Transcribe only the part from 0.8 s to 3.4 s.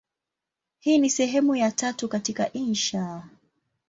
ni sehemu ya tatu katika insha.